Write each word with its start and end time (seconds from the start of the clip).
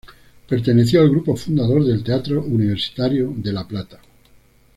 Perteneció 0.49 1.01
al 1.01 1.11
grupo 1.11 1.35
fundador 1.37 1.85
del 1.85 2.03
Teatro 2.03 2.41
Universitario 2.43 3.31
de 3.37 3.53
La 3.53 3.67
Plata. 3.67 3.99